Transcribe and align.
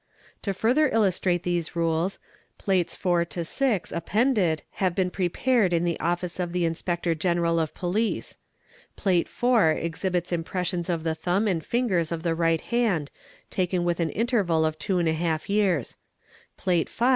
"To 0.41 0.51
further 0.51 0.89
illustrate 0.89 1.43
these 1.43 1.75
rules, 1.75 2.17
Plates 2.57 2.95
IV. 2.95 3.29
to 3.29 3.43
VI. 3.43 3.81
sppenddan 3.83 4.61
i 4.79 4.89
been 4.89 5.11
prepared 5.11 5.73
in 5.73 5.83
the 5.83 5.99
office 5.99 6.39
of 6.39 6.53
the 6.53 6.65
Inspector 6.65 7.13
General 7.13 7.59
of 7.59 7.75
Police. 7.75 8.39
Plate 8.95 9.27
IV 9.27 9.77
exhibits 9.77 10.31
impressions 10.31 10.89
of 10.89 11.03
the 11.03 11.13
thumb 11.13 11.47
and 11.47 11.63
fingers 11.63 12.11
of 12.11 12.23
the 12.23 12.33
right 12.33 12.61
hand 12.61 13.11
take: 13.51 13.73
with 13.73 13.99
an 13.99 14.09
interval 14.09 14.65
of 14.65 14.79
24 14.79 15.41
years. 15.45 15.97
Plate 16.57 16.89
V. 16.89 17.05